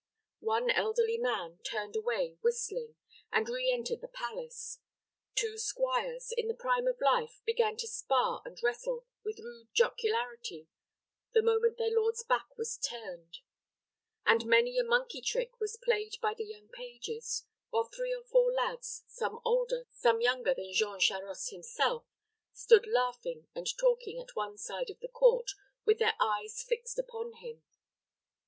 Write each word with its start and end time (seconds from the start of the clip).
One 0.39 0.71
elderly 0.71 1.19
man 1.19 1.59
turned 1.63 1.95
away 1.95 2.35
whistling, 2.41 2.95
and 3.31 3.47
re 3.47 3.71
entered 3.71 4.01
the 4.01 4.07
palace. 4.07 4.79
Two 5.35 5.59
squires, 5.59 6.33
in 6.35 6.47
the 6.47 6.55
prime 6.55 6.87
of 6.87 6.99
life, 6.99 7.43
began 7.45 7.77
to 7.77 7.87
spar 7.87 8.41
and 8.43 8.57
wrestle 8.63 9.05
with 9.23 9.37
rude 9.37 9.67
jocularity, 9.75 10.67
the 11.33 11.43
moment 11.43 11.77
their 11.77 11.91
lord's 11.93 12.23
back 12.23 12.57
was 12.57 12.77
turned; 12.79 13.41
and 14.25 14.47
many 14.47 14.79
a 14.79 14.83
monkey 14.83 15.21
trick 15.21 15.59
was 15.59 15.77
played 15.77 16.15
by 16.19 16.33
the 16.33 16.45
young 16.45 16.67
pages, 16.69 17.45
while 17.69 17.83
three 17.83 18.11
or 18.11 18.23
four 18.23 18.51
lads, 18.51 19.03
some 19.07 19.39
older, 19.45 19.85
some 19.91 20.19
younger 20.19 20.55
than 20.55 20.73
Jean 20.73 20.99
Charost 20.99 21.51
himself, 21.51 22.05
stood 22.53 22.87
laughing 22.87 23.45
and 23.53 23.67
talking 23.77 24.17
at 24.17 24.35
one 24.35 24.57
side 24.57 24.89
of 24.89 24.99
the 24.99 25.07
court, 25.07 25.51
with 25.85 25.99
their 25.99 26.15
eyes 26.19 26.63
fixed 26.63 26.97
upon 26.97 27.33
him. 27.33 27.61